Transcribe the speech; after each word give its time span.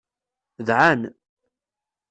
Dɛan. 0.67 1.01